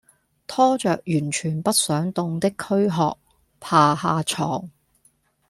[0.47, 3.15] 拖著完全不想動的驅殼
[3.59, 4.67] 爬下床